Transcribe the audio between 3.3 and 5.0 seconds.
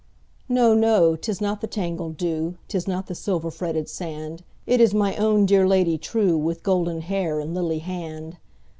fretted sand, It is